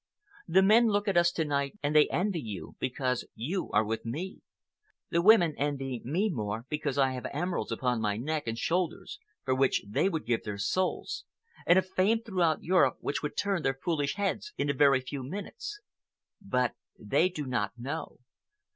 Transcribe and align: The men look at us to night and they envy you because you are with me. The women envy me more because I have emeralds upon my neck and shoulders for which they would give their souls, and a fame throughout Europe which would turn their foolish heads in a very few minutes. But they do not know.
The 0.47 0.63
men 0.63 0.87
look 0.89 1.07
at 1.07 1.15
us 1.15 1.31
to 1.33 1.45
night 1.45 1.77
and 1.83 1.95
they 1.95 2.09
envy 2.09 2.41
you 2.41 2.75
because 2.79 3.23
you 3.35 3.69
are 3.69 3.85
with 3.85 4.03
me. 4.03 4.39
The 5.11 5.21
women 5.21 5.53
envy 5.59 6.01
me 6.03 6.27
more 6.31 6.65
because 6.69 6.97
I 6.97 7.11
have 7.11 7.27
emeralds 7.31 7.71
upon 7.71 8.01
my 8.01 8.17
neck 8.17 8.47
and 8.47 8.57
shoulders 8.57 9.19
for 9.45 9.53
which 9.53 9.83
they 9.87 10.09
would 10.09 10.25
give 10.25 10.43
their 10.43 10.57
souls, 10.57 11.25
and 11.67 11.77
a 11.77 11.83
fame 11.83 12.23
throughout 12.23 12.63
Europe 12.63 12.97
which 12.99 13.21
would 13.21 13.37
turn 13.37 13.61
their 13.61 13.75
foolish 13.77 14.15
heads 14.15 14.53
in 14.57 14.71
a 14.71 14.73
very 14.73 15.01
few 15.01 15.21
minutes. 15.21 15.79
But 16.41 16.73
they 16.97 17.29
do 17.29 17.45
not 17.45 17.73
know. 17.77 18.17